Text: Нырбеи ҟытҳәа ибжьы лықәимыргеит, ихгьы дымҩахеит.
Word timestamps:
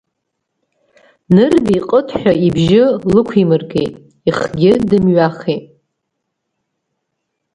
Нырбеи 1.33 1.81
ҟытҳәа 1.89 2.33
ибжьы 2.45 2.83
лықәимыргеит, 3.13 3.93
ихгьы 4.27 4.71
дымҩахеит. 4.89 5.65